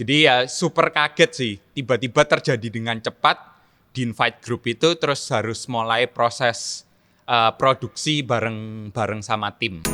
Jadi 0.00 0.24
ya 0.24 0.48
super 0.48 0.88
kaget 0.96 1.30
sih, 1.36 1.52
tiba-tiba 1.76 2.24
terjadi 2.24 2.72
dengan 2.72 2.96
cepat 3.04 3.36
di 3.92 4.08
invite 4.08 4.40
group 4.40 4.64
itu 4.64 4.96
terus 4.96 5.28
harus 5.28 5.68
mulai 5.68 6.08
proses 6.08 6.88
uh, 7.28 7.52
produksi 7.52 8.24
bareng-bareng 8.24 9.20
sama 9.20 9.52
tim. 9.60 9.84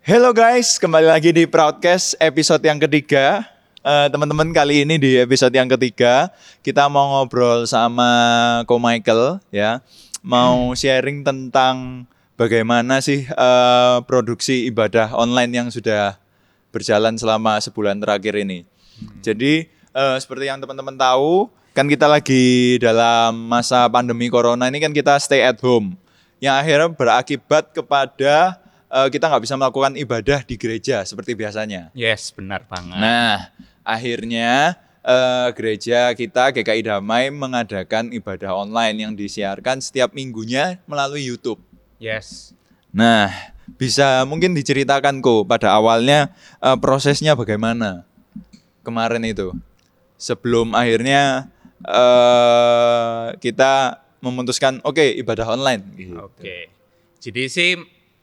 Halo 0.00 0.32
guys, 0.32 0.80
kembali 0.80 1.12
lagi 1.12 1.28
di 1.28 1.44
Proudcast 1.44 2.16
episode 2.24 2.64
yang 2.64 2.80
ketiga. 2.80 3.44
Eh, 3.84 4.08
Teman-teman 4.08 4.48
kali 4.48 4.88
ini 4.88 4.96
di 4.96 5.20
episode 5.20 5.52
yang 5.52 5.68
ketiga 5.68 6.32
kita 6.64 6.88
mau 6.88 7.20
ngobrol 7.20 7.68
sama 7.68 8.08
Ko 8.64 8.80
Michael 8.80 9.44
ya, 9.52 9.84
mau 10.24 10.72
sharing 10.72 11.20
tentang 11.20 12.08
bagaimana 12.40 13.04
sih 13.04 13.28
eh, 13.28 13.96
produksi 14.08 14.72
ibadah 14.72 15.12
online 15.12 15.52
yang 15.52 15.68
sudah 15.68 16.16
berjalan 16.72 17.20
selama 17.20 17.60
sebulan 17.60 18.00
terakhir 18.00 18.40
ini. 18.40 18.64
Jadi 19.20 19.68
eh, 19.68 20.16
seperti 20.16 20.48
yang 20.48 20.64
teman-teman 20.64 20.96
tahu, 20.96 21.52
kan 21.76 21.84
kita 21.84 22.08
lagi 22.08 22.80
dalam 22.80 23.36
masa 23.52 23.84
pandemi 23.92 24.32
corona 24.32 24.64
ini 24.64 24.80
kan 24.80 24.96
kita 24.96 25.20
stay 25.20 25.44
at 25.44 25.60
home, 25.60 25.92
yang 26.40 26.56
akhirnya 26.56 26.88
berakibat 26.88 27.76
kepada 27.76 28.56
eh, 28.90 29.08
kita 29.08 29.30
nggak 29.30 29.42
bisa 29.46 29.54
melakukan 29.54 29.94
ibadah 29.94 30.42
di 30.42 30.58
gereja 30.58 31.06
seperti 31.06 31.38
biasanya. 31.38 31.94
Yes, 31.94 32.34
benar 32.34 32.66
banget. 32.66 32.98
Nah, 32.98 33.54
akhirnya 33.86 34.76
eh, 35.06 35.48
gereja 35.54 36.10
kita 36.12 36.50
GKI 36.50 36.82
Damai 36.90 37.30
mengadakan 37.30 38.10
ibadah 38.10 38.52
online 38.52 39.06
yang 39.06 39.12
disiarkan 39.14 39.78
setiap 39.80 40.12
minggunya 40.12 40.82
melalui 40.84 41.24
YouTube. 41.24 41.62
Yes. 42.02 42.52
Nah, 42.90 43.30
bisa 43.78 44.26
mungkin 44.26 44.50
diceritakan 44.52 45.22
kok 45.22 45.46
pada 45.46 45.70
awalnya 45.72 46.34
eh, 46.58 46.76
prosesnya 46.76 47.38
bagaimana 47.38 48.02
kemarin 48.82 49.22
itu 49.22 49.54
sebelum 50.20 50.74
akhirnya 50.74 51.48
eh 51.80 53.26
kita 53.40 54.04
memutuskan 54.20 54.84
oke 54.84 55.00
ibadah 55.00 55.48
online. 55.56 55.82
gitu. 55.96 56.20
Oke. 56.20 56.68
Jadi 57.20 57.42
sih 57.48 57.70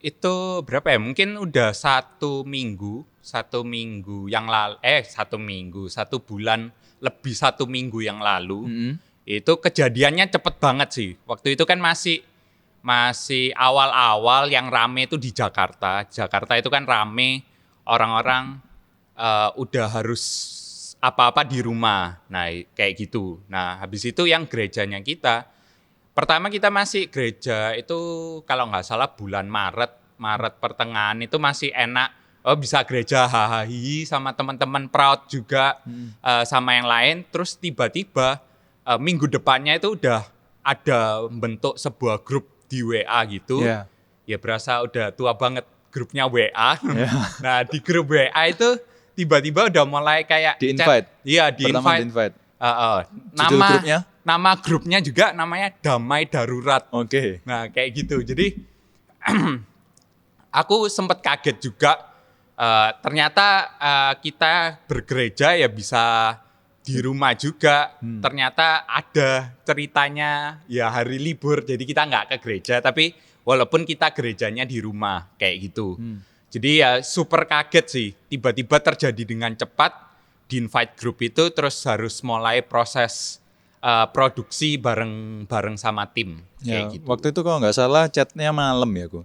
itu 0.07 0.63
berapa 0.63 0.95
ya? 0.95 0.99
Mungkin 1.03 1.35
udah 1.35 1.75
satu 1.75 2.47
minggu, 2.47 3.03
satu 3.19 3.67
minggu 3.67 4.31
yang 4.31 4.47
lalu, 4.47 4.79
eh 4.79 5.03
satu 5.03 5.35
minggu, 5.35 5.91
satu 5.91 6.23
bulan 6.23 6.71
lebih 7.03 7.35
satu 7.35 7.67
minggu 7.67 7.99
yang 7.99 8.23
lalu. 8.23 8.63
Mm-mm. 8.63 8.93
Itu 9.27 9.59
kejadiannya 9.59 10.31
cepet 10.31 10.55
banget 10.63 10.89
sih. 10.95 11.09
Waktu 11.27 11.59
itu 11.59 11.67
kan 11.67 11.83
masih 11.83 12.23
masih 12.79 13.51
awal-awal 13.51 14.47
yang 14.47 14.71
rame 14.71 15.11
itu 15.11 15.19
di 15.19 15.35
Jakarta. 15.35 16.07
Jakarta 16.07 16.55
itu 16.55 16.71
kan 16.71 16.87
rame 16.87 17.43
orang-orang 17.83 18.63
eh, 19.19 19.49
udah 19.59 19.87
harus 19.91 20.23
apa-apa 21.03 21.43
di 21.43 21.59
rumah. 21.59 22.23
Nah, 22.31 22.47
kayak 22.71 22.93
gitu. 22.95 23.43
Nah, 23.51 23.83
habis 23.83 24.07
itu 24.07 24.23
yang 24.25 24.47
gerejanya 24.47 25.03
kita 25.03 25.56
Pertama 26.17 26.49
kita 26.49 26.73
masih 26.73 27.13
gereja 27.13 27.77
itu 27.77 27.93
kalau 28.49 28.65
nggak 28.73 28.81
salah 28.81 29.05
bulan 29.05 29.45
Maret, 29.45 30.17
Maret 30.17 30.57
pertengahan 30.57 31.21
itu 31.21 31.37
masih 31.37 31.69
enak. 31.69 32.09
Oh 32.41 32.57
bisa 32.57 32.81
gereja 32.89 33.29
hahaha 33.29 33.69
sama 34.01 34.33
teman-teman 34.33 34.89
proud 34.89 35.29
juga 35.29 35.77
eh, 36.25 36.41
sama 36.49 36.73
yang 36.73 36.89
lain. 36.89 37.15
Terus 37.29 37.53
tiba-tiba 37.61 38.41
eh, 38.81 38.97
minggu 38.97 39.29
depannya 39.29 39.77
itu 39.77 39.93
udah 39.93 40.25
ada 40.65 41.21
bentuk 41.29 41.77
sebuah 41.77 42.25
grup 42.25 42.49
di 42.65 42.81
WA 42.81 43.21
gitu. 43.29 43.61
Iya. 43.61 43.85
Ya 44.25 44.37
berasa 44.41 44.81
udah 44.81 45.13
tua 45.13 45.37
banget 45.37 45.69
grupnya 45.93 46.25
WA. 46.25 46.81
Iya. 46.81 47.13
nah 47.45 47.61
di 47.61 47.77
grup 47.77 48.09
WA 48.09 48.41
itu 48.49 48.73
tiba-tiba 49.13 49.69
udah 49.69 49.85
mulai 49.85 50.25
kayak 50.25 50.57
Di 50.57 50.73
invite? 50.73 51.13
Iya 51.21 51.53
di 51.53 51.69
invite. 51.69 52.01
di 52.01 52.05
invite. 52.09 52.35
Heeh. 52.57 52.97
Judul 53.37 53.53
nama 53.61 53.69
grupnya? 53.69 53.99
Nama 54.27 54.59
grupnya 54.59 54.99
juga 54.99 55.31
namanya 55.31 55.71
Damai 55.79 56.27
Darurat. 56.27 56.91
Oke. 56.91 57.39
Nah, 57.47 57.71
kayak 57.71 57.89
gitu. 57.95 58.19
Jadi 58.19 58.59
aku 60.59 60.91
sempat 60.91 61.23
kaget 61.23 61.63
juga 61.63 61.95
eh, 62.59 62.91
ternyata 62.99 63.47
eh, 63.79 64.13
kita 64.19 64.83
bergereja 64.83 65.55
ya 65.55 65.71
bisa 65.71 66.35
di 66.83 66.99
rumah 66.99 67.31
juga. 67.39 67.95
Hmm. 68.03 68.19
Ternyata 68.19 68.83
ada 68.83 69.55
ceritanya 69.63 70.59
ya 70.67 70.91
hari 70.91 71.23
libur 71.23 71.63
jadi 71.63 71.83
kita 71.87 72.03
nggak 72.03 72.25
ke 72.35 72.37
gereja 72.43 72.83
tapi 72.83 73.15
walaupun 73.47 73.87
kita 73.87 74.11
gerejanya 74.11 74.67
di 74.67 74.83
rumah 74.83 75.31
kayak 75.39 75.71
gitu. 75.71 75.95
Hmm. 75.95 76.19
Jadi 76.51 76.83
ya 76.83 76.99
super 76.99 77.47
kaget 77.47 77.85
sih 77.87 78.09
tiba-tiba 78.27 78.79
terjadi 78.83 79.23
dengan 79.23 79.55
cepat 79.55 79.95
di 80.47 80.63
invite 80.63 80.95
group 80.95 81.19
itu 81.19 81.51
terus 81.51 81.75
harus 81.83 82.23
mulai 82.23 82.63
proses 82.63 83.43
eh, 83.77 84.07
produksi 84.09 84.77
bareng-bareng 84.77 85.75
sama 85.75 86.09
tim 86.09 86.41
Ya, 86.59 86.81
kayak 86.81 86.97
gitu. 86.97 87.03
Waktu 87.05 87.25
itu 87.31 87.39
kalau 87.41 87.57
nggak 87.61 87.75
salah 87.75 88.09
chatnya 88.09 88.49
malam 88.49 88.89
ya, 88.91 89.05
ku. 89.07 89.21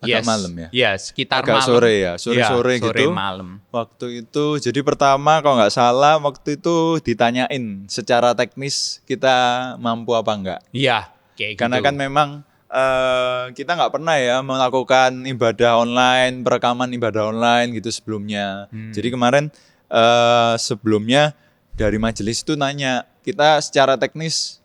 Agak 0.00 0.24
Yes. 0.24 0.26
malam 0.26 0.52
ya. 0.56 0.68
Iya, 0.72 0.90
sekitar 0.96 1.44
Agak 1.44 1.60
malam. 1.60 1.68
sore 1.68 1.92
ya, 1.94 2.12
sore-sore 2.16 2.72
Iya, 2.72 2.82
sore 2.82 3.00
gitu. 3.04 3.12
malam. 3.12 3.48
Waktu 3.68 4.06
itu, 4.24 4.44
jadi 4.58 4.80
pertama 4.80 5.38
kalau 5.38 5.60
nggak 5.60 5.70
salah 5.70 6.16
waktu 6.16 6.56
itu 6.56 6.76
ditanyain 7.04 7.64
secara 7.84 8.32
teknis 8.32 9.04
kita 9.04 9.36
mampu 9.76 10.16
apa 10.16 10.32
enggak. 10.32 10.60
Iya, 10.72 11.12
kayak 11.36 11.60
Karena 11.60 11.78
gitu. 11.78 11.86
kan 11.86 11.94
memang 11.96 12.28
eh, 12.66 13.44
kita 13.52 13.74
nggak 13.74 13.92
pernah 13.92 14.14
ya 14.14 14.40
melakukan 14.40 15.26
ibadah 15.26 15.74
online, 15.76 16.40
perekaman 16.40 16.94
ibadah 16.94 17.28
online 17.28 17.74
gitu 17.74 17.90
sebelumnya. 17.90 18.70
Hmm. 18.70 18.94
Jadi 18.94 19.10
kemarin 19.10 19.44
eh, 19.86 20.54
sebelumnya 20.56 21.34
dari 21.74 21.98
majelis 21.98 22.40
itu 22.40 22.54
nanya 22.54 23.09
kita 23.20 23.60
secara 23.60 23.94
teknis 23.94 24.58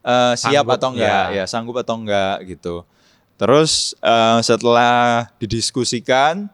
eh, 0.00 0.34
siap 0.34 0.64
Sanggup, 0.64 0.76
atau 0.76 0.88
enggak, 0.96 1.24
ya. 1.30 1.36
ya 1.40 1.44
sanggup 1.44 1.76
atau 1.78 1.96
enggak 2.00 2.36
gitu. 2.48 2.84
Terus 3.36 3.92
eh, 4.00 4.38
setelah 4.40 5.28
didiskusikan, 5.36 6.48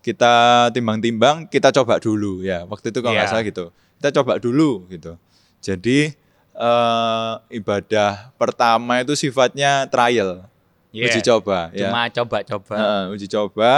kita 0.00 0.34
timbang-timbang, 0.72 1.44
kita 1.46 1.68
coba 1.72 2.00
dulu 2.00 2.40
ya. 2.40 2.64
Waktu 2.64 2.88
itu 2.88 3.00
kalau 3.00 3.12
nggak 3.12 3.28
Iya. 3.28 3.32
salah 3.32 3.44
gitu, 3.44 3.64
kita 4.00 4.08
coba 4.20 4.32
dulu 4.40 4.88
gitu. 4.88 5.16
Jadi 5.60 6.12
eh, 6.54 7.32
ibadah 7.54 8.32
pertama 8.34 8.98
itu 8.98 9.12
sifatnya 9.14 9.86
trial, 9.86 10.48
Iya, 10.90 11.04
uji 11.06 11.20
coba 11.22 11.68
ya. 11.70 11.92
Cuma 11.92 12.08
coba-coba. 12.08 12.74
Heeh, 12.74 13.02
uji 13.12 13.26
coba. 13.28 13.72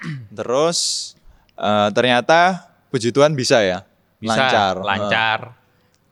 Terus 0.38 0.78
eh, 1.54 1.88
ternyata 1.94 2.66
puji 2.90 3.08
Tuhan 3.08 3.32
bisa 3.32 3.62
ya, 3.62 3.86
Bisa 4.18 4.34
lancar. 4.36 4.74
lancar. 4.80 5.38
Heeh. 5.46 5.58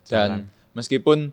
Dan 0.08 0.48
meskipun 0.72 1.30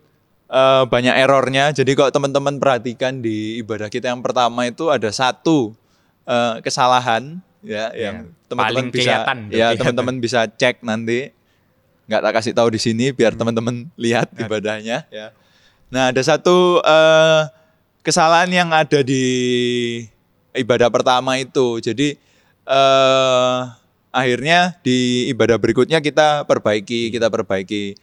eh, 0.52 0.84
banyak 0.86 1.16
errornya, 1.16 1.72
jadi 1.72 1.92
kalau 1.96 2.12
teman-teman 2.12 2.60
perhatikan 2.60 3.24
di 3.24 3.60
ibadah 3.64 3.88
kita 3.88 4.12
yang 4.12 4.22
pertama 4.22 4.68
itu 4.68 4.92
ada 4.92 5.08
satu 5.10 5.74
eh, 6.28 6.60
kesalahan 6.62 7.40
ya 7.66 7.90
yang 7.98 8.30
teman-teman 8.46 8.94
bisa 8.94 9.02
kelihatan 9.26 9.38
ya 9.50 9.74
kelihatan. 9.74 9.78
teman-teman 9.82 10.16
bisa 10.22 10.40
cek 10.46 10.86
nanti. 10.86 11.34
Nggak 12.06 12.22
tak 12.22 12.34
kasih 12.38 12.54
tahu 12.54 12.70
di 12.70 12.78
sini 12.78 13.06
biar 13.10 13.34
Hmm. 13.34 13.42
teman-teman 13.42 13.76
lihat 13.98 14.30
ibadahnya 14.38 15.10
ya. 15.10 15.34
Nah, 15.90 16.14
ada 16.14 16.22
satu 16.22 16.82
eh, 16.86 17.42
kesalahan 18.06 18.50
yang 18.54 18.70
ada 18.70 19.02
di 19.02 19.26
ibadah 20.54 20.94
pertama 20.94 21.42
itu. 21.42 21.82
Jadi 21.82 22.18
eh 22.66 23.60
akhirnya 24.16 24.80
di 24.86 25.30
ibadah 25.34 25.58
berikutnya 25.60 26.00
kita 26.00 26.46
perbaiki, 26.46 27.10
kita 27.10 27.28
perbaiki. 27.34 27.98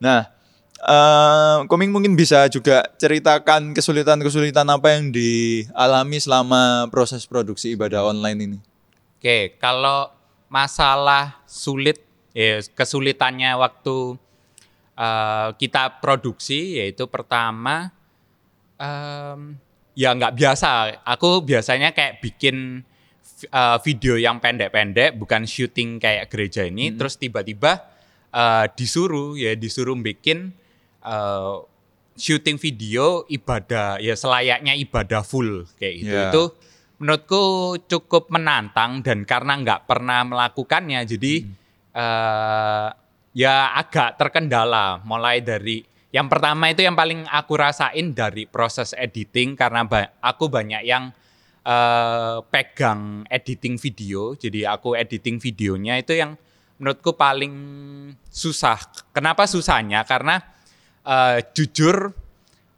Nah, 0.00 0.32
eh 0.80 1.58
Koming 1.68 1.92
mungkin 1.92 2.16
bisa 2.16 2.48
juga 2.48 2.88
ceritakan 2.96 3.76
kesulitan-kesulitan 3.76 4.64
apa 4.64 4.96
yang 4.96 5.12
dialami 5.12 6.16
selama 6.16 6.88
proses 6.88 7.28
produksi 7.28 7.76
ibadah 7.76 8.08
online 8.08 8.38
ini. 8.40 8.58
Oke, 9.20 9.60
kalau 9.60 10.08
masalah 10.48 11.44
sulit, 11.44 12.00
ya 12.32 12.64
kesulitannya 12.72 13.52
waktu 13.60 14.16
eh, 14.96 15.48
kita 15.60 16.00
produksi 16.00 16.80
yaitu 16.80 17.04
pertama 17.04 17.92
em, 18.80 19.60
ya 19.92 20.16
nggak 20.16 20.32
biasa. 20.32 21.04
Aku 21.04 21.44
biasanya 21.44 21.92
kayak 21.92 22.24
bikin 22.24 22.80
eh, 23.52 23.78
video 23.84 24.16
yang 24.16 24.40
pendek-pendek, 24.40 25.20
bukan 25.20 25.44
syuting 25.44 26.00
kayak 26.00 26.32
gereja 26.32 26.64
ini. 26.64 26.96
Terus 26.96 27.20
tiba-tiba 27.20 27.84
eh, 28.30 28.66
disuruh 28.74 29.34
ya 29.36 29.52
disuruh 29.58 29.94
bikin 29.98 30.54
eh, 31.02 31.56
syuting 32.20 32.60
video 32.60 33.24
ibadah 33.26 33.96
ya 34.02 34.12
selayaknya 34.12 34.76
ibadah 34.76 35.22
full 35.24 35.66
kayak 35.80 35.94
gitu. 36.04 36.14
Ya. 36.14 36.28
Itu 36.30 36.44
menurutku 37.00 37.42
cukup 37.88 38.28
menantang 38.28 39.00
dan 39.00 39.24
karena 39.24 39.56
nggak 39.56 39.88
pernah 39.88 40.20
melakukannya 40.28 41.00
jadi 41.08 41.34
eh, 41.96 42.88
ya 43.32 43.54
agak 43.72 44.20
terkendala 44.20 45.00
mulai 45.08 45.40
dari 45.40 45.80
yang 46.10 46.26
pertama 46.26 46.68
itu 46.68 46.82
yang 46.82 46.98
paling 46.98 47.24
aku 47.30 47.54
rasain 47.56 48.12
dari 48.12 48.44
proses 48.44 48.92
editing 48.98 49.54
karena 49.56 49.86
ba- 49.86 50.12
aku 50.20 50.52
banyak 50.52 50.84
yang 50.84 51.08
eh, 51.64 52.36
pegang 52.52 53.24
editing 53.32 53.80
video 53.80 54.36
jadi 54.36 54.76
aku 54.76 54.92
editing 54.92 55.40
videonya 55.40 56.04
itu 56.04 56.20
yang 56.20 56.36
menurutku 56.80 57.12
paling 57.12 57.52
susah. 58.32 58.80
Kenapa 59.12 59.44
susahnya? 59.44 60.00
Karena 60.08 60.40
eh, 61.04 61.44
jujur 61.52 62.16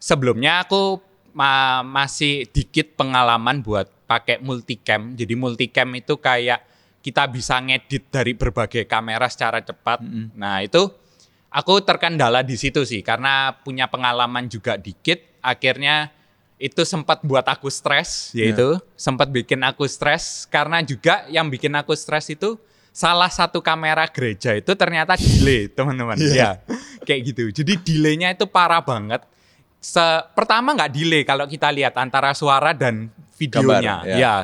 sebelumnya 0.02 0.66
aku 0.66 0.98
ma- 1.38 1.86
masih 1.86 2.50
dikit 2.50 2.98
pengalaman 2.98 3.62
buat 3.62 3.86
pakai 4.10 4.42
multicam. 4.42 5.14
Jadi 5.14 5.34
multicam 5.38 5.88
itu 5.94 6.18
kayak 6.18 6.66
kita 7.02 7.26
bisa 7.30 7.58
ngedit 7.62 8.10
dari 8.10 8.34
berbagai 8.34 8.84
kamera 8.86 9.26
secara 9.30 9.62
cepat. 9.62 10.02
Nah, 10.38 10.62
itu 10.62 10.86
aku 11.50 11.82
terkendala 11.82 12.46
di 12.46 12.54
situ 12.54 12.86
sih 12.86 13.02
karena 13.02 13.54
punya 13.62 13.86
pengalaman 13.86 14.50
juga 14.50 14.78
dikit. 14.78 15.22
Akhirnya 15.42 16.14
itu 16.62 16.86
sempat 16.86 17.26
buat 17.26 17.42
aku 17.42 17.66
stres 17.66 18.30
yaitu 18.38 18.78
sempat 18.94 19.30
bikin 19.34 19.62
aku 19.66 19.82
stres. 19.90 20.46
Karena 20.46 20.78
juga 20.86 21.26
yang 21.26 21.50
bikin 21.50 21.74
aku 21.74 21.94
stres 21.98 22.30
itu 22.30 22.54
salah 22.92 23.32
satu 23.32 23.64
kamera 23.64 24.04
gereja 24.06 24.52
itu 24.52 24.72
ternyata 24.76 25.16
delay 25.16 25.66
teman-teman 25.76 26.20
ya 26.20 26.60
kayak 27.08 27.20
gitu 27.32 27.64
jadi 27.64 27.72
delaynya 27.80 28.28
itu 28.36 28.44
parah 28.44 28.84
banget 28.84 29.24
Se- 29.82 30.22
pertama 30.36 30.76
nggak 30.76 30.92
delay 30.92 31.22
kalau 31.24 31.48
kita 31.48 31.72
lihat 31.72 31.96
antara 31.98 32.36
suara 32.36 32.70
dan 32.76 33.08
videonya 33.40 34.04
Gambar, 34.04 34.12
ya. 34.12 34.16
ya 34.20 34.34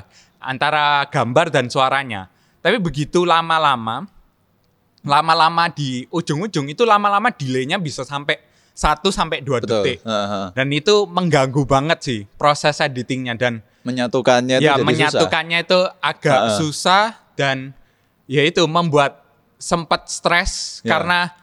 antara 0.40 1.04
gambar 1.06 1.46
dan 1.52 1.68
suaranya 1.68 2.26
tapi 2.64 2.80
begitu 2.82 3.22
lama-lama 3.22 4.08
lama-lama 5.06 5.70
di 5.70 6.08
ujung-ujung 6.10 6.66
itu 6.72 6.82
lama-lama 6.82 7.30
delaynya 7.30 7.78
bisa 7.78 8.02
sampai 8.02 8.40
1 8.78 9.02
sampai 9.10 9.42
2 9.42 9.58
Betul. 9.62 9.82
detik. 9.82 9.98
Heeh. 10.06 10.46
Dan 10.54 10.68
itu 10.70 11.02
mengganggu 11.10 11.66
banget 11.66 11.98
sih 11.98 12.20
proses 12.38 12.78
editingnya 12.78 13.34
dan 13.34 13.62
Menyatukannya 13.82 14.60
itu 14.60 14.68
ya 14.68 14.74
jadi 14.76 14.84
menyatukannya 14.84 15.58
itu 15.64 15.80
agak 16.02 16.38
Heeh. 16.44 16.56
susah 16.60 17.04
dan 17.34 17.72
ya 18.28 18.44
itu 18.44 18.60
membuat 18.68 19.24
sempat 19.56 20.06
stres 20.06 20.84
Ya. 20.84 20.94
karena 20.94 21.34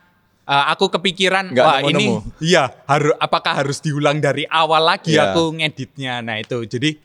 uh, 0.45 0.71
aku 0.71 0.87
kepikiran 0.87 1.51
Nggak 1.51 1.65
wah 1.65 1.79
ini 1.83 2.21
iya 2.39 2.71
harus 2.87 3.11
apakah 3.19 3.57
harus 3.59 3.81
diulang 3.81 4.21
dari 4.21 4.45
awal 4.47 4.85
lagi 4.85 5.17
Ya. 5.17 5.33
aku 5.33 5.51
ngeditnya. 5.51 6.23
Nah, 6.23 6.39
itu 6.39 6.63
jadi 6.63 6.95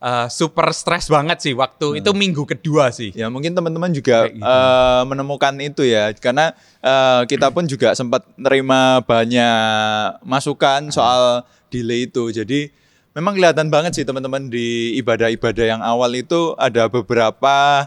uh, 0.00 0.26
super 0.26 0.72
stres 0.72 1.06
banget 1.06 1.38
sih 1.38 1.54
waktu 1.54 2.00
itu 2.00 2.10
minggu 2.10 2.42
kedua 2.48 2.90
sih. 2.90 3.12
Ya 3.14 3.28
mungkin 3.30 3.52
teman-teman 3.54 3.92
juga 3.92 4.26
gitu. 4.26 4.42
eh, 4.42 5.02
menemukan 5.06 5.54
itu 5.60 5.84
ya 5.86 6.10
karena 6.16 6.56
eh, 6.80 7.22
kita 7.28 7.52
pun 7.52 7.68
juga 7.68 7.92
sempat 7.94 8.24
nerima 8.34 9.04
banyak 9.06 10.24
masukan 10.24 10.88
soal 10.90 11.44
delay 11.70 12.08
itu. 12.10 12.32
Jadi 12.32 12.72
memang 13.14 13.36
kelihatan 13.36 13.68
banget 13.70 13.94
sih 13.94 14.04
teman-teman 14.08 14.50
di 14.50 14.96
ibadah-ibadah 14.98 15.78
yang 15.78 15.82
awal 15.84 16.10
itu 16.16 16.56
ada 16.58 16.90
beberapa 16.90 17.86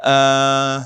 eh 0.00 0.76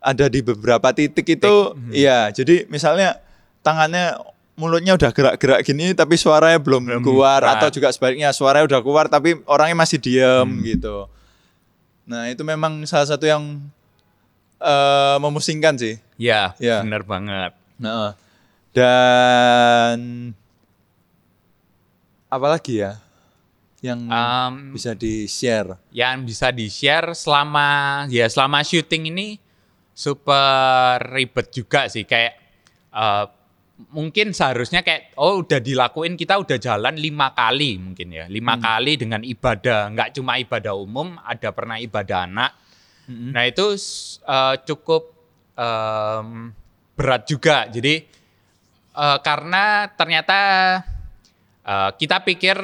ada 0.00 0.26
di 0.26 0.38
beberapa 0.40 0.90
titik 0.90 1.26
itu 1.26 1.54
iya. 1.90 2.30
Jadi 2.30 2.66
misalnya 2.66 3.18
tangannya 3.60 4.14
mulutnya 4.54 4.94
udah 4.94 5.10
gerak-gerak 5.10 5.60
gini 5.62 5.92
tapi 5.92 6.16
suaranya 6.16 6.56
belum, 6.56 6.86
Belum 6.86 7.02
keluar 7.02 7.42
keluar. 7.42 7.58
atau 7.58 7.68
juga 7.68 7.90
sebaliknya 7.90 8.30
suaranya 8.30 8.64
udah 8.66 8.80
keluar 8.80 9.04
tapi 9.06 9.36
orangnya 9.44 9.76
masih 9.76 9.98
diem 9.98 10.48
gitu. 10.64 11.10
Nah 12.06 12.30
itu 12.30 12.40
memang 12.40 12.80
salah 12.84 13.04
satu 13.04 13.26
yang 13.26 13.42
eh 14.56 15.16
memusingkan 15.18 15.76
sih. 15.76 15.98
Ya, 16.16 16.56
Ya. 16.56 16.80
benar 16.80 17.04
banget. 17.04 17.52
Nah, 17.76 18.16
dan 18.72 20.32
apalagi 22.26 22.80
ya 22.80 22.96
yang 23.86 24.00
Um, 24.10 24.74
bisa 24.74 24.98
di 24.98 25.30
share. 25.30 25.78
yang 25.94 26.26
bisa 26.26 26.50
di-share 26.50 27.14
selama 27.14 28.04
ya 28.10 28.26
selama 28.26 28.66
syuting 28.66 29.14
ini 29.14 29.38
super 29.94 30.98
ribet 31.14 31.54
juga 31.54 31.86
sih. 31.86 32.02
Kayak 32.02 32.34
eh, 32.90 33.24
mungkin 33.92 34.32
seharusnya 34.32 34.80
kayak 34.80 35.16
oh 35.20 35.44
udah 35.44 35.60
dilakuin 35.60 36.16
kita 36.16 36.40
udah 36.40 36.56
jalan 36.56 36.96
lima 36.96 37.32
kali 37.32 37.78
mungkin 37.80 38.08
ya. 38.12 38.24
Lima 38.26 38.56
kali 38.60 38.96
dengan 39.00 39.22
ibadah 39.24 39.92
nggak 39.94 40.10
cuma 40.16 40.36
ibadah 40.36 40.74
umum 40.76 41.16
ada 41.22 41.48
pernah 41.54 41.80
ibadah 41.80 42.18
anak. 42.28 42.50
Nah 43.06 43.46
itu 43.46 43.78
eh, 44.26 44.54
cukup 44.66 45.14
em, 45.54 46.50
berat 46.98 47.22
juga. 47.24 47.70
Jadi 47.70 47.94
eh, 48.96 49.18
karena 49.22 49.88
ternyata 49.94 50.38
eh, 51.64 51.90
kita 51.96 52.20
pikir 52.26 52.56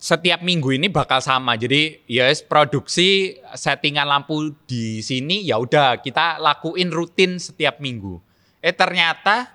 setiap 0.00 0.40
minggu 0.40 0.72
ini 0.72 0.88
bakal 0.88 1.20
sama. 1.20 1.60
Jadi 1.60 2.00
ya 2.08 2.26
yes, 2.26 2.40
produksi 2.40 3.36
settingan 3.52 4.08
lampu 4.08 4.56
di 4.64 5.04
sini 5.04 5.44
ya 5.44 5.60
udah 5.60 6.00
kita 6.00 6.40
lakuin 6.40 6.88
rutin 6.88 7.36
setiap 7.36 7.78
minggu. 7.78 8.16
Eh 8.64 8.72
ternyata 8.72 9.52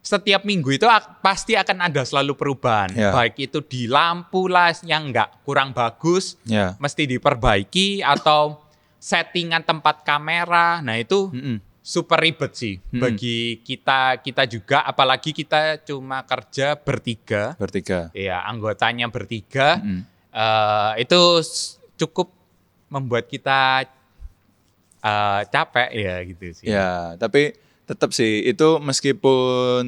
setiap 0.00 0.42
minggu 0.42 0.74
itu 0.74 0.88
ak- 0.88 1.20
pasti 1.20 1.54
akan 1.54 1.92
ada 1.92 2.02
selalu 2.02 2.34
perubahan. 2.34 2.90
Ya. 2.96 3.12
Baik 3.12 3.36
itu 3.38 3.60
di 3.60 3.84
lampu 3.84 4.48
lah 4.48 4.72
yang 4.82 5.12
nggak 5.12 5.44
kurang 5.44 5.76
bagus, 5.76 6.40
Ya. 6.48 6.74
mesti 6.80 7.04
diperbaiki 7.06 8.00
atau 8.02 8.64
settingan 8.96 9.62
tempat 9.62 10.08
kamera. 10.08 10.80
Nah 10.80 10.96
itu 10.96 11.28
Mm-mm. 11.30 11.60
Super 11.82 12.22
ribet 12.22 12.54
sih 12.54 12.78
bagi 12.94 13.58
kita 13.58 14.22
kita 14.22 14.46
juga 14.46 14.86
apalagi 14.86 15.34
kita 15.34 15.82
cuma 15.82 16.22
kerja 16.22 16.78
bertiga. 16.78 17.58
Bertiga. 17.58 18.08
ya 18.14 18.46
anggotanya 18.46 19.10
bertiga. 19.10 19.82
Mm. 19.82 20.06
eh, 20.30 20.92
itu 21.02 21.20
cukup 21.98 22.30
membuat 22.86 23.26
kita 23.26 23.90
eh, 25.02 25.40
capek 25.50 25.90
ya 25.90 26.16
gitu 26.22 26.44
sih. 26.54 26.70
Ya, 26.70 27.18
tapi 27.18 27.58
tetap 27.82 28.14
sih 28.14 28.46
itu 28.46 28.78
meskipun 28.78 29.82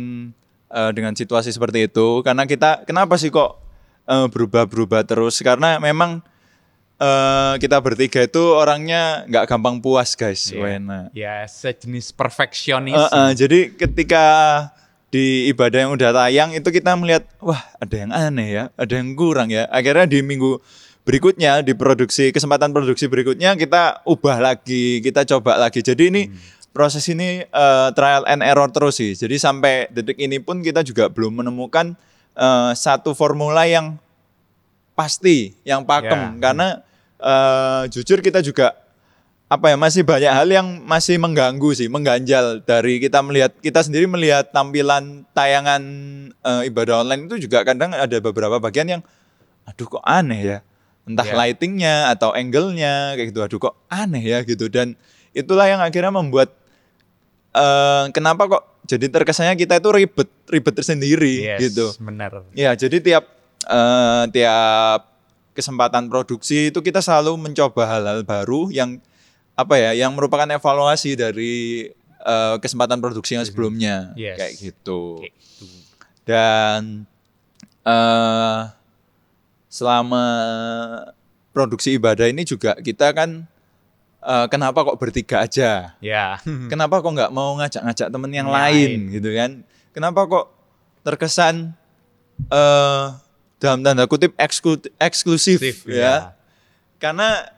eh, 0.67 0.91
dengan 0.91 1.15
situasi 1.15 1.55
seperti 1.55 1.87
itu 1.87 2.27
karena 2.27 2.43
kita 2.45 2.83
kenapa 2.83 3.15
sih 3.15 3.31
kok 3.31 3.63
eh, 4.11 4.27
berubah-berubah 4.27 5.07
terus? 5.07 5.39
Karena 5.47 5.79
memang 5.79 6.27
eh, 7.05 7.53
kita 7.61 7.77
bertiga 7.79 8.25
itu 8.25 8.41
orangnya 8.41 9.29
nggak 9.29 9.45
gampang 9.45 9.77
puas 9.79 10.17
guys. 10.17 10.49
Iya. 10.49 10.61
Wena. 10.65 11.01
ya 11.13 11.45
sejenis 11.45 12.17
perfeksionis 12.17 12.97
Eh, 12.97 13.09
eh, 13.13 13.31
jadi 13.37 13.59
ketika 13.77 14.25
di 15.13 15.47
ibadah 15.47 15.79
yang 15.87 15.93
udah 15.95 16.11
tayang 16.11 16.51
itu 16.57 16.69
kita 16.73 16.97
melihat 16.99 17.23
wah 17.39 17.61
ada 17.79 17.95
yang 17.95 18.11
aneh 18.11 18.49
ya, 18.51 18.65
ada 18.75 18.93
yang 18.99 19.13
kurang 19.15 19.53
ya. 19.53 19.69
Akhirnya 19.71 20.09
di 20.09 20.25
minggu 20.25 20.59
berikutnya 21.05 21.61
di 21.61 21.77
produksi 21.77 22.33
kesempatan 22.33 22.73
produksi 22.73 23.07
berikutnya 23.07 23.55
kita 23.55 24.01
ubah 24.09 24.41
lagi, 24.41 25.05
kita 25.05 25.23
coba 25.29 25.61
lagi. 25.61 25.85
Jadi 25.85 26.09
ini 26.11 26.23
proses 26.75 27.07
ini 27.07 27.47
eh, 27.47 27.89
trial 27.95 28.27
and 28.27 28.43
error 28.43 28.67
terus 28.73 28.99
sih. 28.99 29.15
Jadi 29.15 29.39
sampai 29.39 29.87
detik 29.95 30.19
ini 30.19 30.43
pun 30.43 30.59
kita 30.65 30.83
juga 30.83 31.07
belum 31.07 31.45
menemukan 31.45 31.95
eh, 32.35 32.73
satu 32.75 33.15
formula 33.15 33.63
yang 33.71 33.95
pasti, 34.95 35.55
yang 35.63 35.83
pakem 35.87 36.39
Ya. 36.39 36.51
karena 36.51 36.69
eh, 37.25 37.83
jujur 37.89 38.21
kita 38.21 38.45
juga 38.45 38.77
apa 39.45 39.71
ya 39.71 39.77
masih 39.77 40.03
banyak 40.03 40.33
hal 40.33 40.49
yang 40.49 40.67
masih 40.83 41.21
mengganggu 41.21 41.73
sih, 41.73 41.87
mengganjal 41.87 42.65
dari 42.65 42.99
kita 42.99 43.21
melihat 43.21 43.53
kita 43.61 43.81
sendiri 43.81 44.05
melihat 44.05 44.51
tampilan 44.51 45.25
tayangan 45.33 45.83
eh, 46.33 46.63
ibadah 46.69 47.01
online 47.01 47.29
itu 47.29 47.45
juga 47.45 47.65
kadang 47.65 47.93
ada 47.93 48.17
beberapa 48.19 48.57
bagian 48.59 48.99
yang 48.99 49.03
aduh 49.65 49.89
kok 49.89 50.05
aneh 50.05 50.41
ya. 50.43 50.59
Entah 51.05 51.29
Ya. 51.29 51.37
lightingnya 51.37 52.09
atau 52.09 52.33
angle-nya 52.33 53.13
kayak 53.15 53.29
gitu. 53.33 53.41
Aduh 53.45 53.61
kok 53.61 53.77
aneh 53.89 54.25
ya 54.25 54.41
gitu 54.43 54.73
dan 54.73 54.97
itulah 55.37 55.69
yang 55.69 55.81
akhirnya 55.81 56.11
membuat 56.11 56.53
eh 57.55 58.05
kenapa 58.11 58.49
kok 58.51 58.63
jadi 58.85 59.07
terkesannya 59.09 59.55
kita 59.55 59.79
itu 59.79 59.89
ribet, 59.95 60.29
ribet 60.51 60.75
tersendiri 60.75 61.55
Yes, 61.55 61.71
gitu. 61.71 61.95
benar 62.03 62.43
Ya, 62.53 62.75
jadi 62.75 62.99
tiap 62.99 63.25
eh, 63.65 64.25
tiap 64.35 65.14
kesempatan 65.55 66.07
produksi 66.07 66.69
itu 66.69 66.79
kita 66.79 66.99
selalu 66.99 67.39
mencoba 67.41 67.87
hal-hal 67.87 68.21
baru 68.21 68.69
yang 68.69 68.99
apa 69.55 69.79
ya, 69.79 69.91
yang 69.95 70.11
merupakan 70.13 70.51
evaluasi 70.51 71.15
dari 71.15 71.87
eh, 72.21 72.57
kesempatan 72.59 72.99
produksi 72.99 73.39
yang 73.39 73.47
sebelumnya, 73.47 74.11
Yes. 74.15 74.35
kayak 74.37 74.53
gitu. 74.59 75.23
Gitu. 75.23 75.65
Dan 76.27 77.07
eh 77.85 78.61
selama 79.69 80.25
produksi 81.51 81.95
ibadah 81.95 82.27
ini 82.27 82.43
juga 82.43 82.75
kita 82.77 83.11
kan 83.11 83.47
eh, 84.21 84.47
kenapa 84.49 84.83
kok 84.83 84.99
bertiga 84.99 85.45
aja? 85.45 85.95
ya 86.01 86.41
Kenapa 86.73 86.99
kok 86.99 87.13
nggak 87.13 87.31
mau 87.31 87.55
ngajak-ngajak 87.59 88.09
temen 88.09 88.31
yang 88.33 88.49
lain, 88.49 89.07
lain. 89.07 89.15
gitu 89.15 89.31
kan? 89.31 89.51
Kenapa 89.93 90.27
kok 90.27 90.47
terkesan 91.05 91.77
eh 92.51 93.05
dalam 93.59 93.81
tanda 93.83 94.05
kutip 94.05 94.35
eksklu- 94.37 94.91
eksklusif 94.99 95.63
Eksklusif, 95.63 95.89
ya? 95.89 96.35
karena 96.99 97.49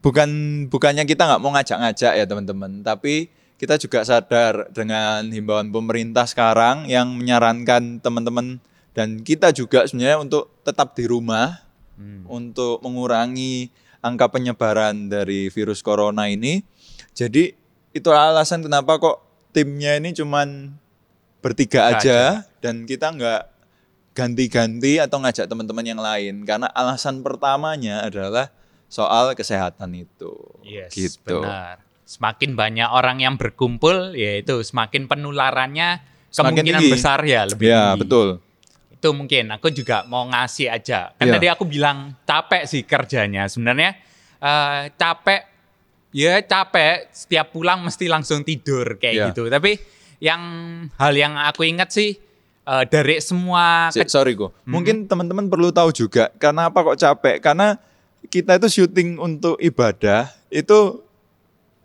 bukan 0.00 0.28
bukannya 0.70 1.04
kita 1.04 1.26
nggak 1.26 1.40
mau 1.42 1.52
ngajak-ngajak 1.54 2.12
ya 2.16 2.24
teman-teman, 2.24 2.82
tapi 2.82 3.28
kita 3.56 3.80
juga 3.80 4.04
sadar 4.04 4.68
dengan 4.68 5.24
himbauan 5.32 5.72
pemerintah 5.72 6.28
sekarang 6.28 6.84
yang 6.86 7.08
menyarankan 7.16 8.04
teman-teman 8.04 8.60
dan 8.92 9.24
kita 9.24 9.52
juga 9.52 9.88
sebenarnya 9.88 10.20
untuk 10.20 10.52
tetap 10.62 10.92
di 10.92 11.08
rumah 11.08 11.64
Hmm. 11.96 12.28
untuk 12.28 12.84
mengurangi 12.84 13.72
angka 14.04 14.28
penyebaran 14.28 15.08
dari 15.08 15.48
virus 15.48 15.80
corona 15.80 16.28
ini. 16.28 16.60
Jadi 17.16 17.56
itu 17.96 18.08
alasan 18.12 18.60
kenapa 18.60 19.00
kok 19.00 19.24
timnya 19.56 19.96
ini 19.96 20.12
cuman 20.12 20.76
bertiga 21.40 21.88
Bertiga 21.88 21.96
aja 21.96 22.20
dan 22.60 22.84
kita 22.84 23.16
nggak 23.16 23.55
ganti-ganti 24.16 24.96
atau 24.96 25.20
ngajak 25.20 25.44
teman-teman 25.44 25.84
yang 25.84 26.00
lain 26.00 26.42
karena 26.42 26.72
alasan 26.72 27.20
pertamanya 27.20 28.00
adalah 28.02 28.48
soal 28.88 29.36
kesehatan 29.36 29.92
itu. 29.94 30.32
Yes, 30.64 30.96
gitu. 30.96 31.44
benar. 31.44 31.84
Semakin 32.02 32.54
banyak 32.54 32.88
orang 32.88 33.18
yang 33.18 33.34
berkumpul, 33.36 34.14
yaitu 34.14 34.62
semakin 34.62 35.04
penularannya 35.04 36.00
Semakin 36.30 36.62
kemungkinan 36.64 36.80
tinggi. 36.80 36.92
besar 36.94 37.18
ya 37.20 37.44
lebih 37.44 37.66
Ya, 37.66 37.92
tinggi. 37.92 38.00
betul. 38.00 38.28
Itu 38.88 39.08
mungkin 39.12 39.44
aku 39.50 39.68
juga 39.68 40.06
mau 40.06 40.24
ngasih 40.24 40.70
aja. 40.70 41.12
Kan 41.14 41.28
Iya. 41.28 41.34
tadi 41.36 41.46
aku 41.50 41.64
bilang 41.66 42.14
capek 42.22 42.62
sih 42.64 42.82
kerjanya. 42.82 43.44
Sebenarnya 43.46 43.92
eh, 44.36 44.92
capek 44.94 45.42
ya 46.12 46.38
capek 46.40 47.08
setiap 47.10 47.50
pulang 47.50 47.82
mesti 47.82 48.06
langsung 48.06 48.40
tidur 48.40 48.96
kayak 48.96 49.14
Iya. 49.14 49.26
gitu. 49.32 49.48
Tapi 49.48 49.74
yang 50.22 50.40
hal 50.94 51.12
yang 51.12 51.34
aku 51.36 51.64
ingat 51.64 51.90
sih 51.90 52.16
eh, 52.66 52.84
dari 52.90 53.16
semua 53.22 53.88
Si- 53.88 54.02
sorry 54.06 54.34
kok. 54.34 54.50
Mungkin 54.66 55.06
teman-teman 55.06 55.46
perlu 55.46 55.70
tahu 55.70 55.90
juga 55.90 56.28
karena 56.36 56.66
apa 56.66 56.82
kok 56.82 56.98
capek? 56.98 57.38
Karena 57.38 57.78
kita 58.26 58.58
itu 58.58 58.82
syuting 58.82 59.16
untuk 59.16 59.54
ibadah 59.56 60.26
itu 60.50 61.00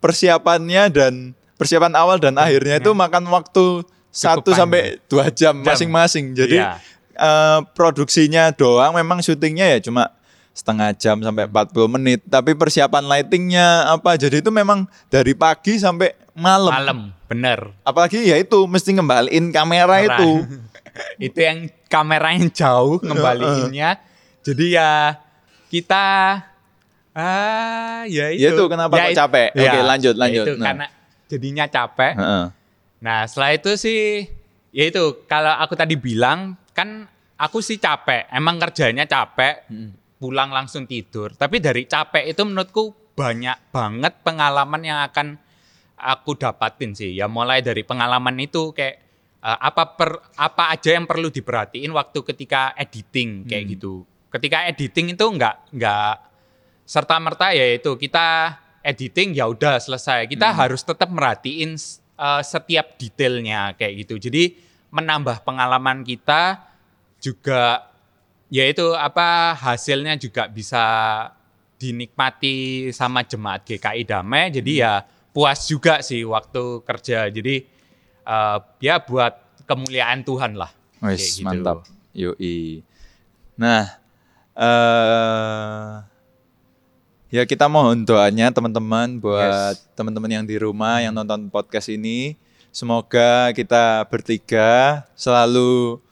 persiapannya 0.01 0.89
dan 0.89 1.13
persiapan 1.55 1.93
awal 1.93 2.17
dan 2.17 2.33
akhirnya 2.35 2.81
itu 2.81 2.89
makan 2.91 3.29
waktu 3.29 3.85
satu 4.09 4.49
sampai 4.51 4.97
dua 5.05 5.29
jam 5.29 5.61
masing-masing. 5.61 6.33
Jadi 6.33 6.57
Iya. 6.57 6.81
eh, 7.13 7.59
produksinya 7.77 8.49
doang 8.49 8.97
memang 8.97 9.21
syutingnya 9.21 9.77
ya 9.77 9.79
cuma 9.79 10.09
setengah 10.51 10.91
jam 10.93 11.17
sampai 11.17 11.47
40 11.47 11.87
menit. 11.89 12.19
Tapi 12.23 12.53
persiapan 12.53 13.03
lightingnya 13.03 13.67
apa? 13.89 14.15
Jadi 14.15 14.39
itu 14.39 14.49
memang 14.49 14.85
dari 15.07 15.31
pagi 15.31 15.75
sampai 15.75 16.11
malam. 16.31 16.71
malam, 16.71 16.99
bener. 17.25 17.71
Apalagi 17.81 18.21
ya 18.21 18.35
itu 18.35 18.63
mesti 18.65 18.93
ngembaliin 18.93 19.49
kamera 19.49 19.99
Kamera. 19.99 20.17
itu. 20.17 20.29
itu 21.31 21.39
yang 21.39 21.59
kameranya 21.87 22.47
jauh 22.51 22.99
ngembaliinnya. 22.99 23.95
Jadi 24.41 24.75
ya 24.75 25.15
kita 25.67 26.03
ah 27.11 28.03
ya 28.07 28.31
itu. 28.31 28.43
Ya 28.43 28.49
itu 28.51 28.63
kenapa 28.67 28.93
kok 28.93 29.11
it- 29.11 29.17
capek? 29.17 29.47
Oke, 29.53 29.79
lanjut, 29.81 30.13
ya 30.13 30.19
lanjut. 30.19 30.45
itu 30.45 30.53
Nah. 30.55 30.65
karena 30.65 30.85
jadinya 31.27 31.65
capek. 31.67 32.13
Heeh. 32.15 32.45
Nah, 33.01 33.19
setelah 33.25 33.51
itu 33.55 33.71
sih 33.75 34.29
ya 34.71 34.83
itu 34.87 35.01
kalau 35.25 35.51
aku 35.57 35.73
tadi 35.73 35.95
bilang 35.95 36.53
kan 36.71 37.07
aku 37.35 37.59
sih 37.59 37.75
capek. 37.75 38.27
Emang 38.29 38.59
kerjanya 38.59 39.03
capek. 39.03 39.63
Pulang 40.21 40.53
langsung 40.53 40.85
tidur. 40.85 41.33
Tapi 41.33 41.57
dari 41.57 41.89
capek 41.89 42.29
itu 42.29 42.45
menurutku 42.45 43.17
banyak 43.17 43.73
banget 43.73 44.13
pengalaman 44.21 44.81
yang 44.85 45.01
akan 45.01 45.41
aku 45.97 46.37
dapatin 46.37 46.93
sih. 46.93 47.17
Ya 47.17 47.25
mulai 47.25 47.65
dari 47.65 47.81
pengalaman 47.81 48.37
itu 48.37 48.69
kayak 48.69 49.01
eh, 49.41 49.59
apa 49.65 49.97
per, 49.97 50.21
apa 50.37 50.77
aja 50.77 50.93
yang 50.93 51.09
perlu 51.09 51.33
diperhatiin 51.33 51.89
waktu 51.89 52.21
ketika 52.21 52.77
editing 52.77 53.49
kayak 53.49 53.73
gitu. 53.73 54.05
Ketika 54.29 54.69
editing 54.69 55.17
itu 55.17 55.25
enggak 55.25 55.57
enggak 55.73 56.29
serta 56.85 57.17
merta 57.17 57.49
ya 57.57 57.73
itu 57.73 57.97
kita 57.97 58.57
editing 58.85 59.33
ya 59.33 59.49
udah 59.49 59.81
selesai. 59.81 60.29
Kita 60.29 60.53
harus 60.53 60.85
tetap 60.85 61.09
merhatiin 61.09 61.73
eh, 62.21 62.41
setiap 62.45 62.93
detailnya 63.01 63.73
kayak 63.73 64.05
gitu. 64.05 64.29
Jadi 64.29 64.69
menambah 64.91 65.41
pengalaman 65.47 66.03
kita 66.05 66.67
juga 67.21 67.90
ya 68.51 68.67
itu 68.67 68.91
apa 68.91 69.55
hasilnya 69.55 70.19
juga 70.19 70.51
bisa 70.51 70.83
dinikmati 71.79 72.91
sama 72.91 73.23
jemaat 73.23 73.63
GKI 73.65 74.03
Damai. 74.05 74.51
Jadi 74.51 74.83
ya 74.83 75.01
puas 75.31 75.65
juga 75.65 76.03
sih 76.03 76.21
waktu 76.27 76.83
kerja. 76.83 77.31
Jadi 77.31 77.63
eh, 78.27 78.57
ya 78.83 78.99
buat 78.99 79.63
kemuliaan 79.63 80.21
Tuhan 80.27 80.59
lah. 80.59 80.69
Wis, 81.01 81.39
gitu. 81.39 81.47
mantap. 81.47 81.87
Yoi. 82.13 82.83
Nah, 83.57 83.87
eh 84.53 86.03
ya 87.31 87.47
kita 87.47 87.71
mohon 87.71 88.03
doanya 88.03 88.51
teman-teman 88.51 89.15
buat 89.17 89.79
Yes. 89.79 89.87
teman-teman 89.95 90.27
yang 90.27 90.45
di 90.45 90.59
rumah 90.59 90.99
yang 90.99 91.15
nonton 91.15 91.47
podcast 91.47 91.87
ini. 91.87 92.35
Semoga 92.71 93.55
kita 93.55 94.03
bertiga 94.11 95.01
selalu 95.15 96.03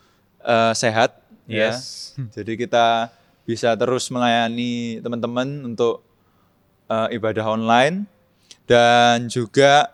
eh, 0.42 0.74
sehat 0.74 1.19
ya. 1.50 1.74
Yes. 1.74 2.14
Jadi 2.30 2.54
kita 2.56 3.10
bisa 3.44 3.74
terus 3.74 4.08
melayani 4.08 5.02
teman-teman 5.02 5.66
untuk 5.66 6.06
eh, 6.86 7.18
ibadah 7.18 7.50
online 7.50 8.06
dan 8.64 9.26
juga 9.26 9.90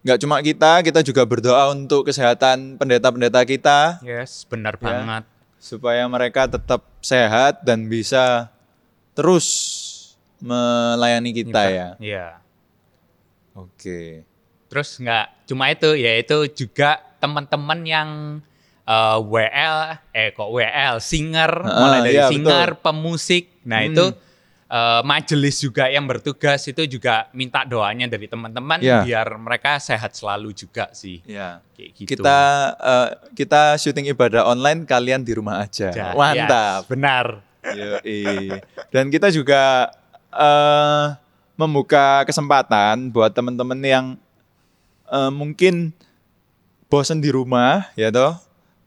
nggak 0.00 0.18
cuma 0.20 0.38
kita, 0.38 0.72
kita 0.80 1.00
juga 1.00 1.24
berdoa 1.24 1.70
untuk 1.70 2.04
kesehatan 2.04 2.76
pendeta-pendeta 2.76 3.40
kita 3.42 3.78
Yes, 4.00 4.44
benar 4.44 4.76
Ya. 4.76 4.84
banget. 4.84 5.24
supaya 5.58 6.04
mereka 6.04 6.44
tetap 6.44 6.84
sehat 7.00 7.64
dan 7.64 7.88
bisa 7.88 8.52
terus 9.12 9.46
melayani 10.36 11.32
kita 11.32 11.62
ya. 11.66 11.88
Iya. 11.96 12.26
Oke. 13.54 14.28
Terus 14.68 14.98
nggak 14.98 15.48
cuma 15.48 15.70
itu, 15.70 15.94
yaitu 15.94 16.36
juga 16.52 17.00
teman-teman 17.16 17.80
yang 17.80 18.10
eh, 18.84 19.18
WL, 19.18 19.76
eh 20.10 20.28
kok 20.30 20.48
WL, 20.48 20.94
singer, 20.98 21.52
Ah, 21.58 21.78
mulai 21.78 21.98
dari 22.02 22.16
iya, 22.16 22.28
singer, 22.28 22.76
pemusik. 22.76 23.48
Nah 23.64 23.80
Hmm. 23.80 23.90
itu 23.90 24.06
eh, 24.66 25.00
majelis 25.02 25.56
juga 25.56 25.86
yang 25.86 26.02
bertugas 26.02 26.64
itu 26.64 26.82
juga 26.88 27.28
minta 27.30 27.62
doanya 27.62 28.04
dari 28.04 28.26
teman-teman 28.26 28.80
Iya. 28.80 29.00
biar 29.02 29.26
mereka 29.36 29.78
sehat 29.78 30.12
selalu 30.12 30.50
juga 30.52 30.90
sih. 30.90 31.22
Kayak 31.22 31.60
gitu. 31.94 32.08
Kita 32.16 32.40
eh, 32.74 33.08
kita 33.34 33.76
syuting 33.76 34.10
ibadah 34.10 34.44
online, 34.44 34.82
kalian 34.82 35.22
di 35.22 35.32
rumah 35.32 35.62
aja. 35.62 35.88
Ja- 35.88 36.12
Mantap. 36.12 36.84
yes, 36.84 36.90
benar. 36.90 37.26
Yoi. 37.64 38.60
Dan 38.90 39.08
kita 39.08 39.30
juga 39.30 39.88
eh 40.28 41.06
membuka 41.54 42.26
kesempatan 42.26 43.08
buat 43.08 43.30
teman-teman 43.30 43.78
yang 43.78 44.06
eh, 45.06 45.30
mungkin 45.30 45.94
bosan 46.86 47.18
di 47.18 47.30
rumah, 47.30 47.88
ya 47.94 48.10
toh. 48.10 48.34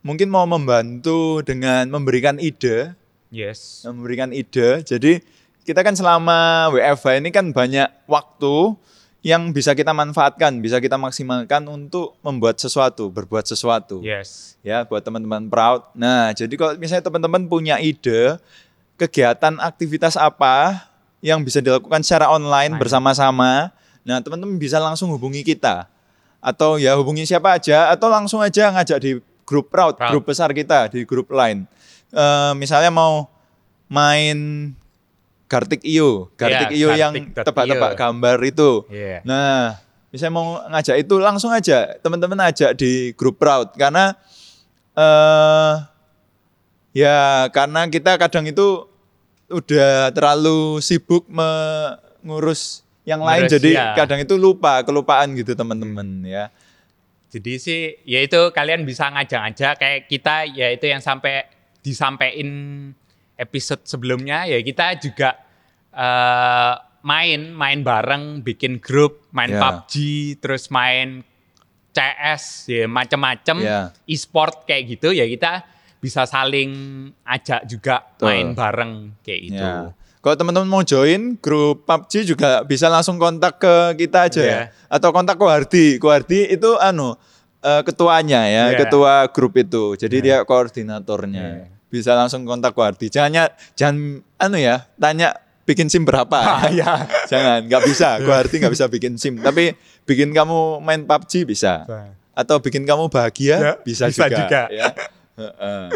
Mungkin 0.07 0.31
mau 0.31 0.47
membantu 0.47 1.43
dengan 1.43 1.83
memberikan 1.91 2.39
ide, 2.39 2.95
Yes. 3.27 3.83
memberikan 3.83 4.31
ide. 4.31 4.79
Jadi 4.87 5.19
kita 5.67 5.83
kan 5.83 5.91
selama 5.99 6.71
WFH 6.71 7.19
ini 7.19 7.27
kan 7.27 7.51
banyak 7.51 7.91
waktu 8.07 8.79
yang 9.19 9.51
bisa 9.51 9.75
kita 9.75 9.91
manfaatkan, 9.91 10.63
bisa 10.63 10.79
kita 10.79 10.95
maksimalkan 10.95 11.67
untuk 11.67 12.15
membuat 12.23 12.55
sesuatu, 12.55 13.11
berbuat 13.11 13.43
sesuatu 13.43 13.99
Yes. 13.99 14.55
ya 14.63 14.87
buat 14.87 15.03
teman-teman 15.03 15.51
proud. 15.51 15.91
Nah, 15.91 16.31
jadi 16.31 16.55
kalau 16.55 16.79
misalnya 16.79 17.03
teman-teman 17.03 17.43
punya 17.51 17.75
ide 17.83 18.39
kegiatan 18.95 19.59
aktivitas 19.59 20.15
apa 20.15 20.87
yang 21.19 21.43
bisa 21.43 21.59
dilakukan 21.59 21.99
secara 21.99 22.31
online 22.31 22.79
bersama-sama, 22.79 23.75
nah 24.07 24.23
teman-teman 24.23 24.55
bisa 24.55 24.79
langsung 24.79 25.11
hubungi 25.11 25.43
kita 25.43 25.91
atau 26.39 26.79
ya 26.79 26.95
hubungi 26.95 27.27
siapa 27.27 27.59
aja 27.59 27.91
atau 27.91 28.07
langsung 28.07 28.39
aja 28.39 28.71
ngajak 28.71 28.99
di 29.03 29.11
grup 29.47 29.71
proud, 29.71 29.95
Proud. 29.95 30.11
grup 30.11 30.27
besar 30.27 30.51
kita 30.51 30.91
di 30.91 31.07
grup 31.07 31.31
lain. 31.31 31.63
Eh, 32.11 32.51
misalnya 32.59 32.91
mau 32.91 33.31
main 33.87 34.71
Gartik 35.47 35.79
IO, 35.87 36.27
Gartik 36.35 36.75
IO 36.75 36.91
yang 36.91 37.15
Gartik.io. 37.15 37.47
tebak-tebak 37.47 37.91
gambar 37.95 38.37
itu. 38.43 38.83
Iya. 38.91 39.23
Nah, 39.23 39.79
misalnya 40.11 40.33
mau 40.35 40.59
ngajak 40.67 40.95
itu 41.07 41.15
langsung 41.23 41.55
aja 41.55 41.95
teman-teman 42.03 42.51
ajak 42.51 42.75
di 42.75 43.15
grup 43.15 43.39
Proud 43.39 43.71
karena 43.79 44.11
eh 44.91 45.73
ya 46.91 47.47
karena 47.55 47.87
kita 47.87 48.19
kadang 48.19 48.43
itu 48.51 48.91
udah 49.47 50.11
terlalu 50.11 50.83
sibuk 50.83 51.23
mengurus 51.31 52.83
yang 53.07 53.23
lain 53.23 53.47
Ngurus, 53.47 53.53
jadi 53.55 53.69
ya. 53.71 53.85
kadang 53.95 54.19
itu 54.19 54.35
lupa 54.35 54.83
kelupaan 54.83 55.31
gitu 55.31 55.55
teman-teman 55.55 56.27
ya. 56.27 56.51
Jadi 57.27 57.51
sih 57.59 57.79
ya 58.07 58.23
itu 58.23 58.39
kalian 58.49 58.87
bisa 58.87 59.11
ngajak-ngajak 59.11 59.73
kayak 59.75 59.99
kita 60.07 60.47
ya 60.47 60.71
itu 60.71 60.87
yang 60.87 61.03
sampai 61.03 61.43
disampaikan 61.83 62.49
episode 63.35 63.83
sebelumnya 63.83 64.47
ya 64.47 64.59
kita 64.59 64.95
juga 64.97 65.35
eh, 65.91 66.73
main 67.03 67.51
main 67.51 67.79
bareng 67.83 68.41
bikin 68.41 68.79
grup 68.79 69.27
main 69.31 69.51
Ya. 69.51 69.59
PUBG 69.59 69.93
terus 70.39 70.67
main 70.67 71.23
CS 71.91 72.69
ya 72.69 72.85
macam-macam 72.85 73.57
Ya. 73.59 73.81
e-sport 74.05 74.63
kayak 74.63 74.97
gitu 74.97 75.11
ya 75.11 75.25
kita 75.25 75.65
bisa 75.97 76.23
saling 76.23 76.71
ajak 77.25 77.65
juga 77.65 78.05
Betul. 78.05 78.25
main 78.29 78.47
bareng 78.53 78.93
kayak 79.19 79.39
gitu. 79.43 79.65
Ya. 79.65 79.91
Kalau 80.27 80.35
teman-teman 80.35 80.67
mau 80.67 80.83
join 80.83 81.39
grup 81.39 81.87
PUBG 81.87 82.27
juga 82.27 82.59
bisa 82.67 82.91
langsung 82.91 83.15
kontak 83.15 83.63
ke 83.63 83.95
kita 83.95 84.27
aja 84.27 84.41
ya. 84.43 84.51
Iya. 84.51 84.61
Atau 84.91 85.15
kontak 85.15 85.39
Kohardi. 85.39 85.95
Kohardi 86.03 86.51
itu 86.51 86.75
anu 86.83 87.15
eh, 87.63 87.79
ketuanya 87.87 88.43
ya, 88.43 88.75
Iya. 88.75 88.83
ketua 88.83 89.31
grup 89.31 89.55
itu. 89.55 89.95
Jadi 89.95 90.19
dia 90.19 90.43
koordinatornya. 90.43 91.63
Iya. 91.63 91.65
Bisa 91.87 92.11
langsung 92.11 92.43
kontak 92.43 92.75
Kohardi. 92.75 93.07
Jangan 93.07 93.47
jangan 93.71 94.19
anu 94.35 94.59
ya, 94.59 94.83
tanya 94.99 95.31
bikin 95.63 95.87
SIM 95.87 96.03
berapa. 96.03 96.43
ya. 96.75 97.07
Jangan, 97.31 97.63
nggak 97.63 97.83
bisa. 97.87 98.19
Kohardi 98.19 98.55
nggak 98.59 98.73
bisa 98.75 98.85
bikin 98.91 99.15
SIM. 99.15 99.39
Tapi 99.39 99.79
bikin 100.03 100.35
kamu 100.35 100.83
main 100.83 101.07
PUBG 101.07 101.47
bisa. 101.47 101.87
Atau 102.35 102.59
bikin 102.59 102.83
kamu 102.83 103.07
bahagia 103.07 103.55
Ya, 103.63 103.73
bisa, 103.79 104.11
bisa 104.11 104.27
juga. 104.27 104.43
juga. 104.43 104.61
Ya. 104.75 104.91
Heeh. 105.39 105.87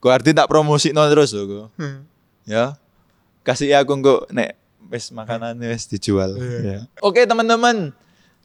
Kohardi 0.00 0.32
tak 0.32 0.48
promosi 0.48 0.88
terus 0.88 1.36
loh. 1.36 1.68
Hmm. 1.76 2.08
Ya. 2.48 2.80
Kasih 3.44 3.76
aku 3.76 4.00
kok 4.00 4.32
nek 4.32 4.56
wis 4.88 5.12
makanan 5.12 5.60
wis 5.60 5.84
dijual. 5.84 6.32
Iya. 6.40 6.60
Ya. 6.64 6.78
Oke 7.04 7.28
teman-teman. 7.28 7.92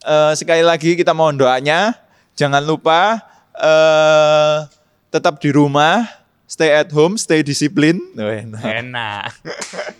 Eh, 0.03 0.33
sekali 0.35 0.59
lagi 0.59 0.99
kita 0.99 1.15
mohon 1.15 1.39
doanya. 1.39 1.95
Jangan 2.35 2.63
lupa 2.63 3.23
eh 3.55 4.67
tetap 5.09 5.41
di 5.41 5.49
rumah, 5.55 6.05
stay 6.45 6.75
at 6.75 6.91
home, 6.91 7.15
stay 7.15 7.41
disiplin. 7.41 7.97
Oh, 8.15 8.27
enak. 8.27 8.63
Enak. 8.63 9.31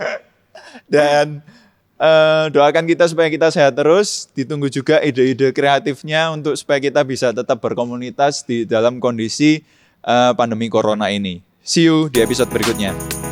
Dan 0.93 1.39
eh, 1.95 2.45
doakan 2.51 2.85
kita 2.87 3.07
supaya 3.07 3.31
kita 3.31 3.55
sehat 3.55 3.79
terus. 3.79 4.27
Ditunggu 4.35 4.67
juga 4.67 4.99
ide-ide 4.99 5.55
kreatifnya 5.55 6.27
untuk 6.31 6.59
supaya 6.59 6.83
kita 6.83 7.07
bisa 7.07 7.31
tetap 7.31 7.63
berkomunitas 7.63 8.43
di 8.43 8.67
dalam 8.67 8.99
kondisi 8.99 9.63
eh, 10.03 10.31
pandemi 10.35 10.67
corona 10.67 11.07
ini. 11.07 11.39
See 11.63 11.87
you 11.87 12.11
di 12.11 12.19
episode 12.19 12.51
berikutnya. 12.51 13.28